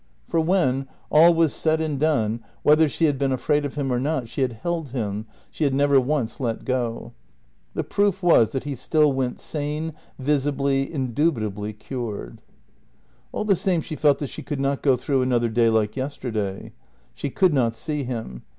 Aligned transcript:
For, 0.27 0.39
when 0.39 0.87
all 1.11 1.31
was 1.35 1.53
said 1.53 1.79
and 1.79 1.99
done, 1.99 2.43
whether 2.63 2.89
she 2.89 3.05
had 3.05 3.19
been 3.19 3.31
afraid 3.31 3.65
of 3.65 3.75
him 3.75 3.93
or 3.93 3.99
not, 3.99 4.27
she 4.27 4.41
had 4.41 4.53
held 4.53 4.89
him, 4.89 5.27
she 5.51 5.63
had 5.63 5.75
never 5.75 5.99
once 6.01 6.39
let 6.39 6.65
go. 6.65 7.13
The 7.75 7.83
proof 7.83 8.23
was 8.23 8.51
that 8.53 8.63
he 8.63 8.73
still 8.73 9.13
went 9.13 9.39
sane, 9.39 9.93
visibly, 10.17 10.91
indubitably 10.91 11.73
cured. 11.73 12.41
All 13.31 13.45
the 13.45 13.55
same 13.55 13.81
she 13.81 13.95
felt 13.95 14.17
that 14.17 14.31
she 14.31 14.41
could 14.41 14.59
not 14.59 14.81
go 14.81 14.97
through 14.97 15.21
another 15.21 15.49
day 15.49 15.69
like 15.69 15.95
yesterday. 15.95 16.73
She 17.13 17.29
could 17.29 17.53
not 17.53 17.75
see 17.75 18.03
him. 18.03 18.41